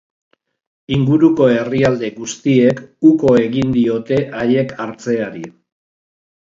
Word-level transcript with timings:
Inguruko 0.95 1.49
herrialde 1.57 2.09
guztiek 2.17 2.83
uko 3.13 3.37
egin 3.45 3.77
diote 3.79 4.21
haiek 4.41 4.77
hartzeari. 4.85 5.49